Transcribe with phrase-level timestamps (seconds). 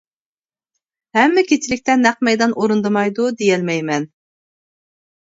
[1.17, 4.09] ھەممە كېچىلىكتە نەق مەيدان ئورۇندىمايدۇ دېيەلمەيمەن.